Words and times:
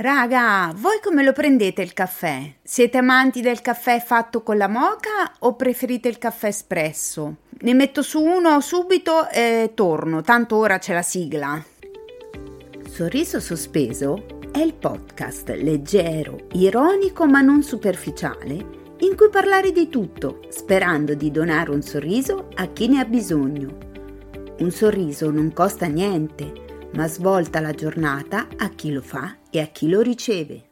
Raga, 0.00 0.72
voi 0.76 0.98
come 1.02 1.22
lo 1.22 1.34
prendete 1.34 1.82
il 1.82 1.92
caffè? 1.92 2.50
Siete 2.62 2.96
amanti 2.96 3.42
del 3.42 3.60
caffè 3.60 4.00
fatto 4.00 4.42
con 4.42 4.56
la 4.56 4.66
moca 4.66 5.30
o 5.40 5.56
preferite 5.56 6.08
il 6.08 6.16
caffè 6.16 6.46
espresso? 6.46 7.36
Ne 7.60 7.74
metto 7.74 8.00
su 8.00 8.18
uno 8.18 8.62
subito 8.62 9.28
e 9.28 9.72
torno, 9.74 10.22
tanto 10.22 10.56
ora 10.56 10.78
c'è 10.78 10.94
la 10.94 11.02
sigla. 11.02 11.62
Sorriso 12.88 13.40
sospeso 13.40 14.24
è 14.50 14.60
il 14.60 14.72
podcast 14.72 15.50
leggero, 15.50 16.46
ironico 16.52 17.26
ma 17.26 17.42
non 17.42 17.62
superficiale 17.62 18.54
in 19.00 19.14
cui 19.14 19.28
parlare 19.28 19.70
di 19.70 19.90
tutto, 19.90 20.40
sperando 20.48 21.12
di 21.12 21.30
donare 21.30 21.72
un 21.72 21.82
sorriso 21.82 22.48
a 22.54 22.68
chi 22.68 22.88
ne 22.88 23.00
ha 23.00 23.04
bisogno. 23.04 23.76
Un 24.60 24.70
sorriso 24.70 25.30
non 25.30 25.52
costa 25.52 25.84
niente 25.84 26.68
ma 26.92 27.06
svolta 27.06 27.60
la 27.60 27.72
giornata 27.72 28.48
a 28.56 28.68
chi 28.70 28.92
lo 28.92 29.02
fa 29.02 29.36
e 29.50 29.60
a 29.60 29.66
chi 29.66 29.88
lo 29.88 30.00
riceve. 30.00 30.68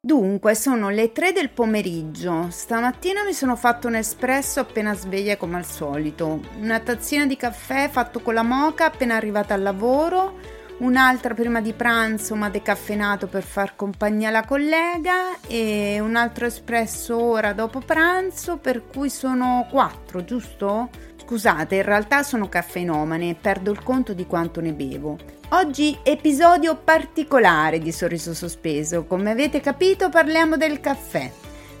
Dunque, 0.00 0.54
sono 0.54 0.90
le 0.90 1.10
3 1.10 1.32
del 1.32 1.50
pomeriggio. 1.50 2.46
Stamattina 2.50 3.24
mi 3.24 3.32
sono 3.32 3.56
fatto 3.56 3.88
un 3.88 3.96
espresso 3.96 4.60
appena 4.60 4.94
sveglia 4.94 5.36
come 5.36 5.56
al 5.56 5.64
solito, 5.64 6.40
una 6.60 6.78
tazzina 6.78 7.26
di 7.26 7.36
caffè 7.36 7.88
fatto 7.90 8.20
con 8.20 8.34
la 8.34 8.44
moca 8.44 8.86
appena 8.86 9.16
arrivata 9.16 9.54
al 9.54 9.62
lavoro, 9.62 10.38
un'altra 10.78 11.34
prima 11.34 11.60
di 11.60 11.72
pranzo 11.72 12.36
ma 12.36 12.48
decaffeinato 12.48 13.26
per 13.26 13.42
far 13.42 13.74
compagnia 13.74 14.28
alla 14.28 14.44
collega 14.44 15.40
e 15.48 15.98
un 16.00 16.14
altro 16.14 16.46
espresso 16.46 17.20
ora 17.20 17.52
dopo 17.52 17.80
pranzo, 17.80 18.58
per 18.58 18.86
cui 18.86 19.10
sono 19.10 19.66
4, 19.68 20.24
giusto? 20.24 20.90
Scusate, 21.28 21.74
in 21.74 21.82
realtà 21.82 22.22
sono 22.22 22.48
caffeinomane 22.48 23.28
e 23.28 23.34
perdo 23.34 23.70
il 23.70 23.82
conto 23.82 24.14
di 24.14 24.24
quanto 24.26 24.62
ne 24.62 24.72
bevo. 24.72 25.18
Oggi 25.50 25.98
episodio 26.02 26.74
particolare 26.82 27.80
di 27.80 27.92
Sorriso 27.92 28.32
Sospeso. 28.32 29.04
Come 29.04 29.30
avete 29.30 29.60
capito 29.60 30.08
parliamo 30.08 30.56
del 30.56 30.80
caffè. 30.80 31.30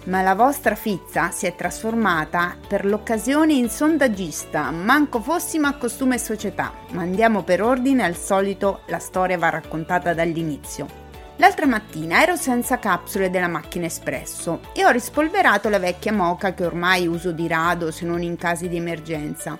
Ma 0.04 0.20
la 0.20 0.34
vostra 0.34 0.74
fizza 0.74 1.30
si 1.30 1.46
è 1.46 1.54
trasformata 1.54 2.58
per 2.68 2.84
l'occasione 2.84 3.54
in 3.54 3.70
sondaggista, 3.70 4.70
manco 4.70 5.22
fossimo 5.22 5.66
a 5.66 5.76
costume 5.76 6.16
e 6.16 6.18
società, 6.18 6.74
ma 6.90 7.00
andiamo 7.00 7.42
per 7.42 7.62
ordine 7.62 8.04
al 8.04 8.16
solito 8.16 8.82
la 8.88 8.98
storia 8.98 9.38
va 9.38 9.48
raccontata 9.48 10.12
dall'inizio. 10.12 11.07
L'altra 11.40 11.66
mattina 11.66 12.20
ero 12.20 12.34
senza 12.34 12.80
capsule 12.80 13.30
della 13.30 13.46
macchina 13.46 13.86
espresso 13.86 14.60
e 14.72 14.84
ho 14.84 14.90
rispolverato 14.90 15.68
la 15.68 15.78
vecchia 15.78 16.12
moca 16.12 16.52
che 16.52 16.64
ormai 16.64 17.06
uso 17.06 17.30
di 17.30 17.46
rado 17.46 17.92
se 17.92 18.04
non 18.04 18.22
in 18.22 18.36
casi 18.36 18.68
di 18.68 18.76
emergenza. 18.76 19.56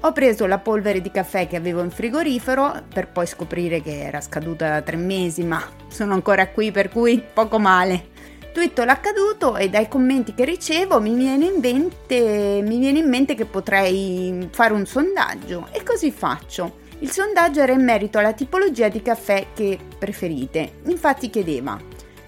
Ho 0.00 0.12
preso 0.12 0.44
la 0.44 0.58
polvere 0.58 1.00
di 1.00 1.10
caffè 1.10 1.48
che 1.48 1.56
avevo 1.56 1.82
in 1.82 1.90
frigorifero 1.90 2.82
per 2.92 3.08
poi 3.08 3.26
scoprire 3.26 3.80
che 3.80 4.02
era 4.02 4.20
scaduta 4.20 4.68
da 4.68 4.82
tre 4.82 4.96
mesi, 4.96 5.42
ma 5.42 5.66
sono 5.88 6.12
ancora 6.12 6.48
qui 6.48 6.70
per 6.70 6.90
cui 6.90 7.24
poco 7.32 7.58
male. 7.58 8.08
Twitto 8.52 8.84
l'accaduto 8.84 9.56
e 9.56 9.70
dai 9.70 9.88
commenti 9.88 10.34
che 10.34 10.44
ricevo 10.44 11.00
mi 11.00 11.14
viene, 11.14 11.50
mente, 11.58 12.60
mi 12.62 12.78
viene 12.78 12.98
in 12.98 13.08
mente 13.08 13.34
che 13.34 13.46
potrei 13.46 14.50
fare 14.52 14.74
un 14.74 14.84
sondaggio 14.84 15.68
e 15.72 15.82
così 15.82 16.10
faccio. 16.10 16.84
Il 17.00 17.10
sondaggio 17.10 17.60
era 17.60 17.72
in 17.72 17.84
merito 17.84 18.18
alla 18.18 18.32
tipologia 18.32 18.88
di 18.88 19.02
caffè 19.02 19.48
che 19.54 19.78
preferite. 19.98 20.78
Infatti 20.86 21.28
chiedeva: 21.28 21.78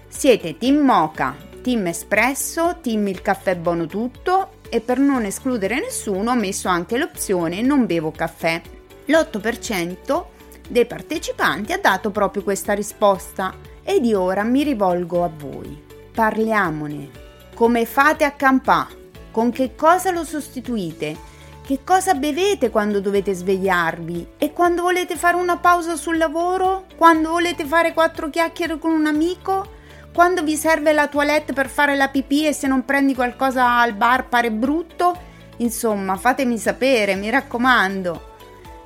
siete 0.07 0.57
team 0.57 0.77
mocha, 0.77 1.35
team 1.61 1.87
espresso, 1.87 2.77
team 2.81 3.07
il 3.07 3.21
caffè 3.21 3.55
buono 3.55 3.87
tutto 3.87 4.57
e 4.69 4.79
per 4.79 4.99
non 4.99 5.25
escludere 5.25 5.79
nessuno 5.79 6.31
ho 6.31 6.35
messo 6.35 6.67
anche 6.67 6.97
l'opzione 6.97 7.61
non 7.61 7.87
bevo 7.87 8.11
caffè. 8.11 8.61
L'8% 9.05 10.25
dei 10.69 10.85
partecipanti 10.85 11.73
ha 11.73 11.79
dato 11.79 12.11
proprio 12.11 12.43
questa 12.43 12.73
risposta 12.73 13.55
e 13.83 13.99
di 13.99 14.13
ora 14.13 14.43
mi 14.43 14.63
rivolgo 14.63 15.23
a 15.23 15.31
voi. 15.35 15.83
Parliamone. 16.13 17.09
Come 17.55 17.85
fate 17.85 18.23
a 18.23 18.31
campà? 18.31 18.87
Con 19.31 19.51
che 19.51 19.73
cosa 19.75 20.11
lo 20.11 20.23
sostituite? 20.23 21.28
Che 21.69 21.81
cosa 21.83 22.15
bevete 22.15 22.71
quando 22.71 22.99
dovete 22.99 23.31
svegliarvi? 23.31 24.29
E 24.39 24.53
quando 24.53 24.81
volete 24.81 25.15
fare 25.15 25.35
una 25.35 25.57
pausa 25.57 25.95
sul 25.97 26.17
lavoro? 26.17 26.85
Quando 26.95 27.29
volete 27.29 27.63
fare 27.63 27.93
quattro 27.93 28.31
chiacchiere 28.31 28.79
con 28.79 28.89
un 28.89 29.05
amico? 29.05 29.67
Quando 30.11 30.41
vi 30.41 30.55
serve 30.55 30.93
la 30.93 31.07
toilette 31.07 31.53
per 31.53 31.69
fare 31.69 31.95
la 31.95 32.07
pipì 32.07 32.47
e 32.47 32.53
se 32.53 32.65
non 32.65 32.85
prendi 32.85 33.13
qualcosa 33.13 33.77
al 33.77 33.93
bar 33.93 34.27
pare 34.29 34.49
brutto? 34.49 35.15
Insomma, 35.57 36.17
fatemi 36.17 36.57
sapere, 36.57 37.13
mi 37.13 37.29
raccomando. 37.29 38.37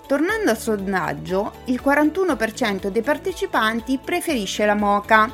Tornando 0.05 0.50
al 0.50 0.57
sondaggio, 0.57 1.53
il 1.67 1.79
41% 1.81 2.89
dei 2.89 3.01
partecipanti 3.01 3.97
preferisce 4.03 4.65
la 4.65 4.75
moca, 4.75 5.31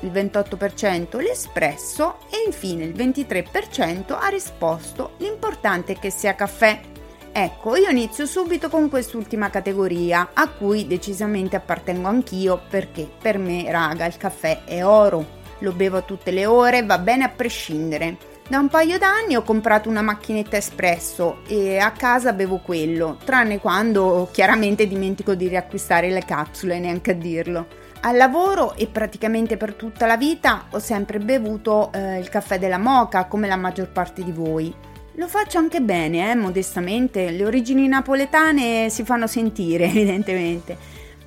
il 0.00 0.10
28% 0.10 1.18
l'espresso 1.18 2.18
e 2.28 2.44
infine 2.46 2.84
il 2.84 2.92
23% 2.92 4.18
ha 4.20 4.28
risposto 4.28 5.12
l'importante 5.16 5.94
è 5.94 5.98
che 5.98 6.10
sia 6.10 6.34
caffè. 6.34 6.89
Ecco, 7.32 7.76
io 7.76 7.88
inizio 7.88 8.26
subito 8.26 8.68
con 8.68 8.88
quest'ultima 8.88 9.50
categoria, 9.50 10.30
a 10.34 10.48
cui 10.48 10.88
decisamente 10.88 11.54
appartengo 11.54 12.08
anch'io 12.08 12.60
perché 12.68 13.08
per 13.20 13.38
me, 13.38 13.70
raga, 13.70 14.04
il 14.06 14.16
caffè 14.16 14.64
è 14.64 14.84
oro. 14.84 15.38
Lo 15.60 15.72
bevo 15.72 16.02
tutte 16.04 16.32
le 16.32 16.46
ore, 16.46 16.84
va 16.84 16.98
bene 16.98 17.24
a 17.24 17.28
prescindere. 17.28 18.16
Da 18.48 18.58
un 18.58 18.66
paio 18.66 18.98
d'anni 18.98 19.36
ho 19.36 19.42
comprato 19.42 19.88
una 19.88 20.02
macchinetta 20.02 20.56
espresso 20.56 21.42
e 21.46 21.78
a 21.78 21.92
casa 21.92 22.32
bevo 22.32 22.58
quello, 22.58 23.16
tranne 23.24 23.60
quando 23.60 24.28
chiaramente 24.32 24.88
dimentico 24.88 25.34
di 25.34 25.46
riacquistare 25.46 26.10
le 26.10 26.24
capsule, 26.24 26.80
neanche 26.80 27.12
a 27.12 27.14
dirlo. 27.14 27.66
Al 28.00 28.16
lavoro 28.16 28.74
e 28.74 28.88
praticamente 28.88 29.56
per 29.56 29.74
tutta 29.74 30.06
la 30.06 30.16
vita 30.16 30.64
ho 30.70 30.80
sempre 30.80 31.20
bevuto 31.20 31.92
eh, 31.92 32.18
il 32.18 32.28
caffè 32.28 32.58
della 32.58 32.78
moca 32.78 33.26
come 33.26 33.46
la 33.46 33.56
maggior 33.56 33.90
parte 33.90 34.24
di 34.24 34.32
voi. 34.32 34.74
Lo 35.14 35.28
faccio 35.28 35.58
anche 35.58 35.80
bene, 35.80 36.30
eh, 36.30 36.34
modestamente, 36.34 37.30
le 37.30 37.44
origini 37.44 37.88
napoletane 37.88 38.88
si 38.90 39.04
fanno 39.04 39.26
sentire 39.26 39.86
evidentemente, 39.90 40.76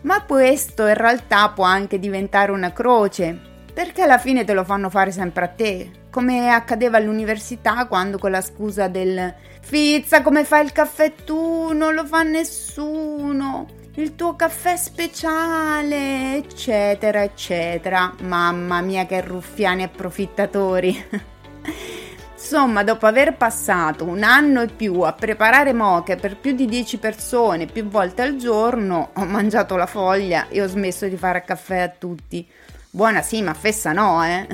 ma 0.01 0.23
questo 0.23 0.87
in 0.87 0.95
realtà 0.95 1.49
può 1.49 1.65
anche 1.65 1.99
diventare 1.99 2.51
una 2.51 2.71
croce, 2.71 3.37
perché 3.73 4.01
alla 4.03 4.17
fine 4.17 4.43
te 4.43 4.53
lo 4.53 4.63
fanno 4.63 4.89
fare 4.89 5.11
sempre 5.11 5.45
a 5.45 5.49
te, 5.49 5.91
come 6.09 6.49
accadeva 6.49 6.97
all'università 6.97 7.85
quando 7.87 8.17
con 8.17 8.31
la 8.31 8.41
scusa 8.41 8.87
del 8.87 9.33
Fizza 9.65 10.21
come 10.21 10.43
fai 10.43 10.65
il 10.65 10.73
caffè 10.73 11.13
tu, 11.23 11.71
non 11.71 11.93
lo 11.93 12.05
fa 12.05 12.21
nessuno, 12.21 13.65
il 13.95 14.13
tuo 14.13 14.35
caffè 14.35 14.75
speciale, 14.75 16.35
eccetera, 16.35 17.23
eccetera. 17.23 18.13
Mamma 18.23 18.81
mia 18.81 19.05
che 19.05 19.21
ruffiani 19.21 19.83
approfittatori. 19.83 21.05
Insomma, 22.43 22.83
dopo 22.83 23.05
aver 23.05 23.37
passato 23.37 24.03
un 24.03 24.21
anno 24.21 24.63
e 24.63 24.67
più 24.67 24.99
a 24.99 25.13
preparare 25.13 25.71
moche 25.71 26.17
per 26.17 26.35
più 26.35 26.51
di 26.51 26.65
10 26.65 26.97
persone 26.97 27.67
più 27.67 27.87
volte 27.87 28.21
al 28.21 28.35
giorno, 28.35 29.11
ho 29.13 29.23
mangiato 29.23 29.77
la 29.77 29.85
foglia 29.85 30.49
e 30.49 30.61
ho 30.61 30.67
smesso 30.67 31.07
di 31.07 31.15
fare 31.15 31.45
caffè 31.45 31.79
a 31.79 31.87
tutti. 31.87 32.45
Buona 32.89 33.21
sì, 33.21 33.41
ma 33.41 33.53
fessa 33.53 33.93
no, 33.93 34.21
eh. 34.25 34.45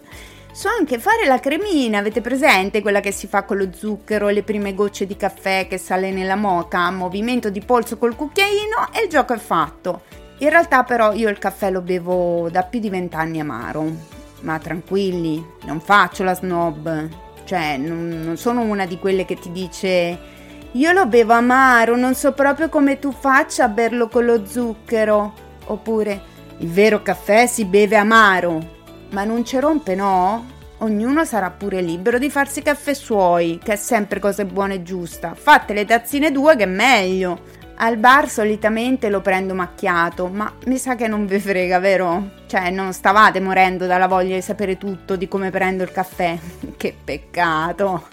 so 0.50 0.68
anche 0.78 0.98
fare 0.98 1.26
la 1.26 1.38
cremina, 1.38 1.98
avete 1.98 2.22
presente 2.22 2.80
quella 2.80 3.00
che 3.00 3.12
si 3.12 3.26
fa 3.26 3.42
con 3.42 3.58
lo 3.58 3.68
zucchero, 3.70 4.28
le 4.28 4.42
prime 4.42 4.74
gocce 4.74 5.04
di 5.04 5.14
caffè 5.14 5.66
che 5.68 5.76
sale 5.76 6.10
nella 6.10 6.36
moca, 6.36 6.90
movimento 6.90 7.50
di 7.50 7.60
polso 7.60 7.98
col 7.98 8.16
cucchiaino 8.16 8.92
e 8.94 9.02
il 9.02 9.10
gioco 9.10 9.34
è 9.34 9.38
fatto. 9.38 10.04
In 10.38 10.48
realtà 10.48 10.84
però 10.84 11.12
io 11.12 11.28
il 11.28 11.38
caffè 11.38 11.70
lo 11.70 11.82
bevo 11.82 12.48
da 12.48 12.62
più 12.62 12.80
di 12.80 12.88
vent'anni 12.88 13.40
amaro. 13.40 14.14
Ma 14.40 14.58
tranquilli, 14.58 15.44
non 15.64 15.80
faccio 15.80 16.22
la 16.22 16.34
snob, 16.34 17.24
cioè, 17.46 17.78
non, 17.78 18.08
non 18.24 18.36
sono 18.36 18.60
una 18.60 18.84
di 18.84 18.98
quelle 18.98 19.24
che 19.24 19.36
ti 19.36 19.50
dice 19.50 20.34
io 20.76 20.92
lo 20.92 21.06
bevo 21.06 21.32
amaro, 21.32 21.96
non 21.96 22.14
so 22.14 22.32
proprio 22.32 22.68
come 22.68 22.98
tu 22.98 23.10
faccia 23.10 23.64
a 23.64 23.68
berlo 23.68 24.08
con 24.08 24.26
lo 24.26 24.44
zucchero. 24.44 25.32
Oppure 25.68 26.20
il 26.58 26.68
vero 26.68 27.00
caffè 27.00 27.46
si 27.46 27.64
beve 27.64 27.96
amaro. 27.96 28.74
Ma 29.12 29.24
non 29.24 29.42
ci 29.42 29.58
rompe, 29.58 29.94
no? 29.94 30.44
Ognuno 30.78 31.24
sarà 31.24 31.50
pure 31.50 31.80
libero 31.80 32.18
di 32.18 32.28
farsi 32.28 32.60
caffè 32.60 32.92
suoi, 32.92 33.58
che 33.62 33.72
è 33.72 33.76
sempre 33.76 34.20
cosa 34.20 34.44
buona 34.44 34.74
e 34.74 34.82
giusta. 34.82 35.34
Fatte 35.34 35.72
le 35.72 35.86
tazzine 35.86 36.30
due 36.30 36.56
che 36.56 36.64
è 36.64 36.66
meglio. 36.66 37.40
Al 37.76 37.96
bar 37.96 38.28
solitamente 38.28 39.08
lo 39.08 39.22
prendo 39.22 39.54
macchiato, 39.54 40.26
ma 40.28 40.52
mi 40.66 40.76
sa 40.76 40.94
che 40.94 41.08
non 41.08 41.24
vi 41.24 41.38
frega, 41.38 41.78
vero? 41.78 42.35
Cioè, 42.56 42.70
non 42.70 42.94
stavate 42.94 43.38
morendo 43.38 43.84
dalla 43.84 44.06
voglia 44.06 44.34
di 44.34 44.40
sapere 44.40 44.78
tutto 44.78 45.16
di 45.16 45.28
come 45.28 45.50
prendo 45.50 45.82
il 45.82 45.92
caffè. 45.92 46.38
che 46.78 46.96
peccato. 47.04 48.08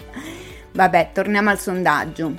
Vabbè, 0.72 1.12
torniamo 1.14 1.48
al 1.48 1.58
sondaggio. 1.58 2.30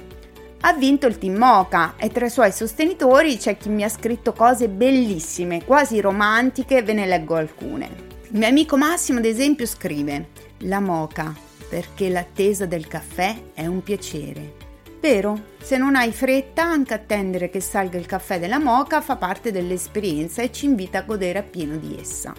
Ha 0.62 0.74
vinto 0.74 1.08
il 1.08 1.18
Team 1.18 1.36
Mocha 1.36 1.96
e 1.98 2.10
tra 2.10 2.28
i 2.28 2.30
suoi 2.30 2.52
sostenitori 2.52 3.38
c'è 3.38 3.58
chi 3.58 3.70
mi 3.70 3.84
ha 3.84 3.90
scritto 3.90 4.34
cose 4.34 4.70
bellissime, 4.70 5.66
quasi 5.66 6.00
romantiche, 6.00 6.84
ve 6.84 6.94
ne 6.94 7.08
leggo 7.08 7.38
alcune. 7.38 7.90
Il 8.30 8.38
mio 8.38 8.50
amico 8.50 8.78
Massimo, 8.78 9.18
ad 9.18 9.26
esempio, 9.26 9.66
scrive: 9.66 10.28
La 10.60 10.80
Mocha, 10.80 11.34
perché 11.68 12.10
l'attesa 12.10 12.68
del 12.68 12.86
caffè 12.86 13.36
è 13.56 13.66
un 13.66 13.82
piacere 13.82 14.65
Vero? 15.06 15.40
Se 15.62 15.78
non 15.78 15.96
hai 15.96 16.12
fretta, 16.12 16.64
anche 16.64 16.96
attendere 16.96 17.52
che 17.52 17.60
salga 17.60 17.96
il 18.00 18.08
caffè 18.08 18.40
della 18.40 18.58
moca 18.58 19.02
fa 19.02 19.18
parte 19.18 19.52
dell'esperienza 19.52 20.42
e 20.42 20.52
ci 20.52 20.66
invita 20.66 20.98
a 20.98 21.04
godere 21.04 21.38
appieno 21.38 21.76
di 21.76 21.96
essa. 22.00 22.34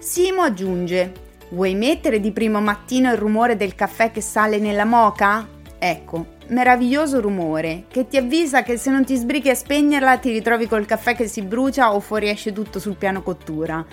Simo 0.00 0.42
aggiunge: 0.42 1.12
Vuoi 1.50 1.76
mettere 1.76 2.18
di 2.18 2.32
primo 2.32 2.60
mattino 2.60 3.12
il 3.12 3.16
rumore 3.16 3.56
del 3.56 3.76
caffè 3.76 4.10
che 4.10 4.20
sale 4.20 4.58
nella 4.58 4.84
moca? 4.84 5.46
Ecco, 5.78 6.26
meraviglioso 6.48 7.20
rumore 7.20 7.84
che 7.86 8.08
ti 8.08 8.16
avvisa 8.16 8.64
che 8.64 8.76
se 8.76 8.90
non 8.90 9.04
ti 9.04 9.14
sbrighi 9.14 9.50
a 9.50 9.54
spegnerla 9.54 10.18
ti 10.18 10.32
ritrovi 10.32 10.66
col 10.66 10.86
caffè 10.86 11.14
che 11.14 11.28
si 11.28 11.42
brucia 11.42 11.94
o 11.94 12.00
fuoriesce 12.00 12.52
tutto 12.52 12.80
sul 12.80 12.96
piano 12.96 13.22
cottura. 13.22 13.86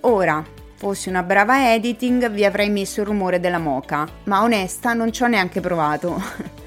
Ora, 0.00 0.42
fossi 0.76 1.10
una 1.10 1.22
brava 1.22 1.74
editing 1.74 2.30
vi 2.30 2.46
avrei 2.46 2.70
messo 2.70 3.02
il 3.02 3.06
rumore 3.08 3.40
della 3.40 3.58
moca, 3.58 4.08
ma 4.24 4.42
onesta 4.42 4.94
non 4.94 5.12
ci 5.12 5.22
ho 5.22 5.26
neanche 5.26 5.60
provato. 5.60 6.60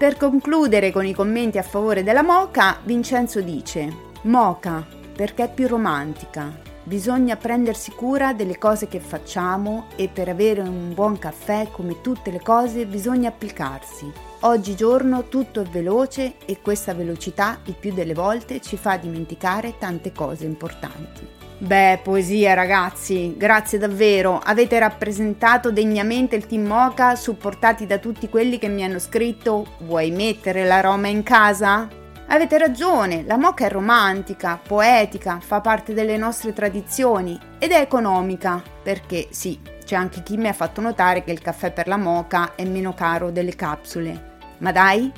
per 0.00 0.16
concludere 0.16 0.92
con 0.92 1.04
i 1.04 1.12
commenti 1.12 1.58
a 1.58 1.62
favore 1.62 2.02
della 2.02 2.22
moca, 2.22 2.78
Vincenzo 2.84 3.42
dice: 3.42 3.94
Moca 4.22 4.82
perché 5.14 5.44
è 5.44 5.52
più 5.52 5.66
romantica, 5.66 6.50
Bisogna 6.82 7.36
prendersi 7.36 7.92
cura 7.92 8.32
delle 8.32 8.56
cose 8.56 8.88
che 8.88 9.00
facciamo 9.00 9.88
e 9.96 10.08
per 10.08 10.30
avere 10.30 10.62
un 10.62 10.94
buon 10.94 11.18
caffè, 11.18 11.68
come 11.70 12.00
tutte 12.00 12.30
le 12.30 12.40
cose, 12.40 12.86
bisogna 12.86 13.28
applicarsi. 13.28 14.10
Oggigiorno 14.40 15.28
tutto 15.28 15.60
è 15.60 15.64
veloce 15.64 16.36
e 16.46 16.60
questa 16.62 16.94
velocità 16.94 17.58
il 17.66 17.74
più 17.74 17.92
delle 17.92 18.14
volte 18.14 18.62
ci 18.62 18.78
fa 18.78 18.96
dimenticare 18.96 19.76
tante 19.78 20.10
cose 20.12 20.46
importanti. 20.46 21.39
Beh, 21.62 22.00
poesia 22.02 22.54
ragazzi, 22.54 23.34
grazie 23.36 23.76
davvero, 23.76 24.38
avete 24.42 24.78
rappresentato 24.78 25.70
degnamente 25.70 26.34
il 26.34 26.46
team 26.46 26.64
Mocha 26.64 27.14
supportati 27.16 27.84
da 27.84 27.98
tutti 27.98 28.30
quelli 28.30 28.58
che 28.58 28.68
mi 28.68 28.82
hanno 28.82 28.98
scritto 28.98 29.74
vuoi 29.80 30.10
mettere 30.10 30.64
l'aroma 30.64 31.08
in 31.08 31.22
casa? 31.22 31.86
Avete 32.28 32.56
ragione, 32.56 33.24
la 33.26 33.36
moca 33.36 33.66
è 33.66 33.68
romantica, 33.68 34.58
poetica, 34.66 35.38
fa 35.38 35.60
parte 35.60 35.92
delle 35.92 36.16
nostre 36.16 36.54
tradizioni 36.54 37.38
ed 37.58 37.72
è 37.72 37.80
economica, 37.80 38.62
perché 38.82 39.28
sì, 39.28 39.60
c'è 39.84 39.96
anche 39.96 40.22
chi 40.22 40.38
mi 40.38 40.48
ha 40.48 40.54
fatto 40.54 40.80
notare 40.80 41.22
che 41.24 41.32
il 41.32 41.42
caffè 41.42 41.72
per 41.72 41.88
la 41.88 41.98
moca 41.98 42.54
è 42.54 42.64
meno 42.64 42.94
caro 42.94 43.30
delle 43.30 43.54
capsule. 43.54 44.38
Ma 44.60 44.72
dai, 44.72 45.12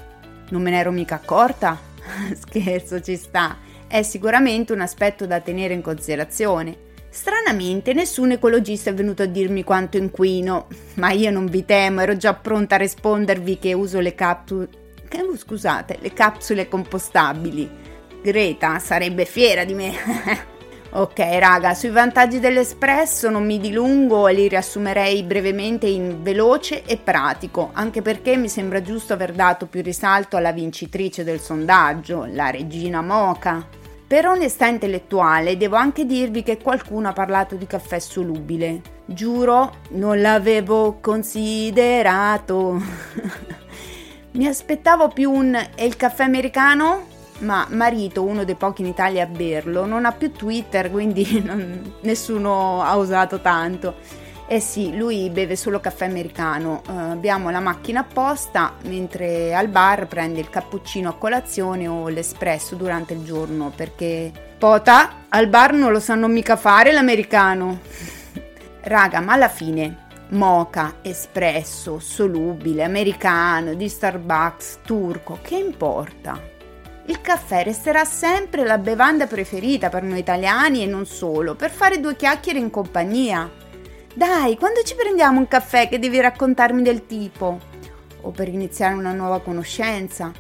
non 0.49 0.61
me 0.61 0.71
ne 0.71 0.81
ero 0.81 0.91
mica 0.91 1.15
accorta? 1.15 1.79
Scherzo, 2.35 3.01
ci 3.01 3.15
sta. 3.17 3.71
È 3.93 4.01
sicuramente 4.03 4.73
un 4.73 4.81
aspetto 4.81 5.27
da 5.27 5.41
tenere 5.41 5.75
in 5.75 5.83
considerazione. 5.83 6.75
Stranamente 7.11 7.93
nessun 7.93 8.31
ecologista 8.31 8.89
è 8.89 8.95
venuto 8.95 9.23
a 9.23 9.27
dirmi 9.27 9.65
quanto 9.65 9.99
inquino, 9.99 10.69
ma 10.97 11.11
io 11.11 11.31
non 11.31 11.45
vi 11.45 11.67
temo, 11.67 12.01
ero 12.01 12.17
già 12.17 12.33
pronta 12.33 12.77
a 12.77 12.79
rispondervi 12.79 13.59
che 13.59 13.75
uso 13.75 14.01
le 14.01 14.15
capsule 14.15 14.71
scusate, 15.37 15.99
le 16.01 16.15
capsule 16.15 16.69
compostabili. 16.69 17.69
Greta 18.23 18.79
sarebbe 18.79 19.27
fiera 19.27 19.65
di 19.65 19.75
me. 19.75 19.93
ok, 20.93 21.19
raga, 21.39 21.75
sui 21.75 21.91
vantaggi 21.91 22.41
dell'espresso 22.41 23.29
non 23.29 23.45
mi 23.45 23.61
dilungo 23.61 24.27
e 24.27 24.33
li 24.33 24.49
riassumerei 24.49 25.23
brevemente 25.23 25.87
in 25.87 26.23
veloce 26.23 26.83
e 26.87 26.97
pratico, 26.97 27.69
anche 27.75 28.01
perché 28.01 28.39
mi 28.39 28.49
sembra 28.49 28.81
giusto 28.81 29.13
aver 29.13 29.33
dato 29.33 29.67
più 29.67 29.83
risalto 29.83 30.39
alla 30.39 30.53
vincitrice 30.53 31.25
del 31.25 31.41
sondaggio, 31.41 32.27
la 32.31 32.49
regina 32.49 33.03
Moca. 33.03 33.81
Per 34.13 34.27
onestà 34.27 34.67
intellettuale 34.67 35.57
devo 35.57 35.77
anche 35.77 36.05
dirvi 36.05 36.43
che 36.43 36.59
qualcuno 36.59 37.09
ha 37.09 37.15
parlato 37.15 37.55
di 37.55 37.67
caffè 37.67 37.99
solubile. 37.99 38.83
Giuro, 39.07 39.77
non 39.93 40.21
l'avevo 40.21 40.99
considerato. 41.01 42.79
Mi 44.33 44.47
aspettavo 44.47 45.09
più 45.09 45.33
un 45.33 45.59
è 45.75 45.83
il 45.83 45.97
caffè 45.97 46.25
americano? 46.25 47.07
Ma 47.39 47.67
marito, 47.71 48.23
uno 48.23 48.45
dei 48.45 48.55
pochi 48.55 48.83
in 48.83 48.89
Italia 48.89 49.23
a 49.23 49.29
berlo, 49.29 49.87
non 49.87 50.05
ha 50.05 50.13
più 50.13 50.31
Twitter, 50.31 50.91
quindi 50.91 51.41
non, 51.43 51.95
nessuno 52.03 52.83
ha 52.83 52.95
usato 52.97 53.41
tanto. 53.41 53.95
Eh 54.53 54.61
sì, 54.61 54.95
lui 54.95 55.31
beve 55.31 55.57
solo 55.57 55.81
caffè 55.81 56.05
americano. 56.05 56.83
Uh, 56.87 57.13
abbiamo 57.13 57.49
la 57.49 57.61
macchina 57.61 58.01
apposta, 58.01 58.75
mentre 58.83 59.55
al 59.55 59.69
bar 59.69 60.07
prende 60.07 60.41
il 60.41 60.51
cappuccino 60.51 61.09
a 61.09 61.15
colazione 61.15 61.89
o 61.89 62.09
l'espresso 62.09 62.75
durante 62.75 63.15
il 63.15 63.25
giorno, 63.25 63.73
perché 63.75 64.31
Pota, 64.59 65.25
al 65.31 65.47
bar 65.47 65.73
non 65.73 65.91
lo 65.91 66.01
sanno 66.01 66.29
mica 66.29 66.57
fare 66.57 66.93
l'americano. 66.93 67.81
Raga, 68.83 69.21
ma 69.21 69.33
alla 69.33 69.49
fine 69.49 70.09
mocha, 70.33 70.97
espresso, 71.01 71.99
solubile, 71.99 72.85
americano, 72.85 73.73
di 73.73 73.89
Starbucks, 73.89 74.81
turco, 74.85 75.39
che 75.41 75.57
importa? 75.57 76.39
Il 77.07 77.23
caffè 77.23 77.65
resterà 77.65 78.05
sempre 78.05 78.65
la 78.65 78.77
bevanda 78.77 79.27
preferita 79.27 79.89
per 79.89 80.03
noi 80.03 80.19
italiani 80.19 80.83
e 80.83 80.87
non 80.87 81.07
solo, 81.07 81.55
per 81.55 81.71
fare 81.71 82.01
due 82.01 82.17
chiacchiere 82.17 82.59
in 82.59 82.69
compagnia. 82.69 83.62
Dai, 84.15 84.59
quando 84.59 84.83
ci 84.83 84.95
prendiamo 84.95 85.39
un 85.39 85.49
caffè 85.49 85.89
che 85.89 85.99
devi 85.99 86.21
raccontarmi 86.21 86.83
del 86.83 87.07
tipo? 87.07 87.59
O 88.21 88.31
per 88.31 88.47
iniziare 88.47 88.93
una 88.93 89.15
nuova 89.15 89.41
conoscenza? 89.41 90.31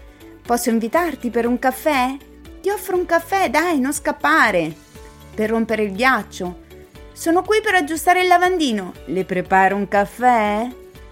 Posso 0.43 0.69
invitarti 0.69 1.31
per 1.31 1.47
un 1.47 1.59
caffè? 1.59 2.15
Ti 2.61 2.69
offro 2.69 2.99
un 2.99 3.07
caffè, 3.07 3.49
dai, 3.49 3.81
non 3.81 3.95
scappare. 3.95 4.75
Per 5.35 5.49
rompere 5.49 5.85
il 5.85 5.95
ghiaccio? 5.95 6.61
Sono 7.13 7.43
qui 7.43 7.63
per 7.63 7.75
aggiustare 7.75 8.21
il 8.21 8.27
lavandino. 8.27 8.93
Le 9.07 9.25
preparo 9.25 9.75
un 9.75 9.89
caffè? 9.89 10.69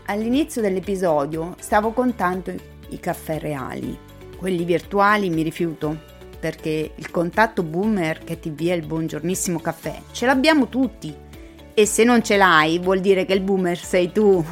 All'inizio 0.06 0.60
dell'episodio 0.60 1.54
stavo 1.60 1.92
contando 1.92 2.52
i 2.90 3.00
caffè 3.00 3.38
reali. 3.38 3.98
Quelli 4.36 4.64
virtuali 4.64 5.30
mi 5.30 5.40
rifiuto, 5.40 5.98
perché 6.38 6.92
il 6.94 7.10
contatto 7.10 7.62
boomer 7.62 8.22
che 8.22 8.38
ti 8.38 8.50
via 8.50 8.74
il 8.74 8.84
buongiornissimo 8.84 9.60
caffè 9.60 9.98
ce 10.12 10.26
l'abbiamo 10.26 10.68
tutti. 10.68 11.28
E 11.74 11.86
se 11.86 12.04
non 12.04 12.22
ce 12.22 12.36
l'hai, 12.36 12.78
vuol 12.78 13.00
dire 13.00 13.24
che 13.24 13.32
il 13.32 13.40
boomer 13.40 13.78
sei 13.78 14.12
tu. 14.12 14.44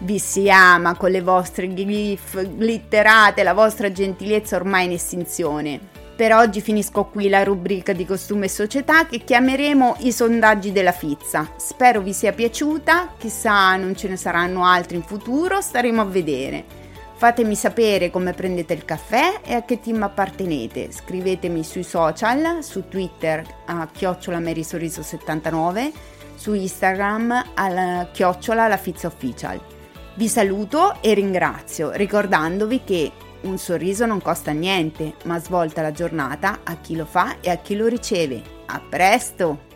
Vi 0.00 0.18
si 0.18 0.50
ama 0.50 0.96
con 0.96 1.10
le 1.10 1.20
vostre 1.20 1.68
glyph 1.68 2.42
glitterate, 2.56 3.42
la 3.42 3.54
vostra 3.54 3.92
gentilezza 3.92 4.56
ormai 4.56 4.86
in 4.86 4.92
estinzione. 4.92 5.80
Per 6.14 6.32
oggi 6.32 6.60
finisco 6.60 7.04
qui 7.04 7.28
la 7.28 7.42
rubrica 7.42 7.92
di 7.92 8.04
costume 8.04 8.46
e 8.46 8.48
società 8.48 9.06
che 9.06 9.18
chiameremo 9.18 9.96
i 10.00 10.12
sondaggi 10.12 10.70
della 10.70 10.92
Fizza. 10.92 11.52
Spero 11.56 12.00
vi 12.00 12.12
sia 12.12 12.32
piaciuta, 12.32 13.14
chissà 13.18 13.74
non 13.76 13.96
ce 13.96 14.08
ne 14.08 14.16
saranno 14.16 14.64
altri 14.64 14.96
in 14.96 15.02
futuro, 15.02 15.60
staremo 15.60 16.00
a 16.00 16.04
vedere. 16.04 16.81
Fatemi 17.22 17.54
sapere 17.54 18.10
come 18.10 18.32
prendete 18.32 18.72
il 18.72 18.84
caffè 18.84 19.42
e 19.44 19.54
a 19.54 19.62
che 19.62 19.78
team 19.78 20.02
appartenete. 20.02 20.90
Scrivetemi 20.90 21.62
sui 21.62 21.84
social, 21.84 22.64
su 22.64 22.88
Twitter 22.88 23.46
a 23.66 23.86
chiocciolamerisorriso79, 23.86 25.92
su 26.34 26.52
Instagram 26.52 27.50
al 27.54 28.08
chiocciola 28.10 28.66
la 28.66 28.76
Fizza 28.76 29.06
Official. 29.06 29.60
Vi 30.16 30.26
saluto 30.26 31.00
e 31.00 31.14
ringrazio, 31.14 31.92
ricordandovi 31.92 32.82
che 32.82 33.12
un 33.42 33.56
sorriso 33.56 34.04
non 34.04 34.20
costa 34.20 34.50
niente, 34.50 35.14
ma 35.22 35.38
svolta 35.38 35.80
la 35.80 35.92
giornata 35.92 36.62
a 36.64 36.78
chi 36.78 36.96
lo 36.96 37.04
fa 37.04 37.36
e 37.40 37.50
a 37.50 37.56
chi 37.58 37.76
lo 37.76 37.86
riceve. 37.86 38.42
A 38.66 38.80
presto! 38.80 39.71